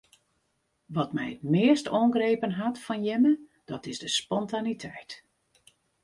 [0.95, 3.33] Wat my it meast oangrepen hat fan jimme
[3.69, 5.11] dat is de spontaniteit.